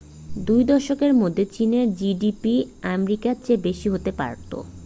দুই 0.39 0.61
দশকের 0.65 1.11
মধ্যে 1.21 1.43
চীনের 1.53 1.87
জিডিপি 1.95 2.55
আমেরিকার 2.91 3.35
চেয়ে 3.43 3.63
বেশি 3.67 3.87
হতে 3.89 4.11
পারতো 4.19 4.57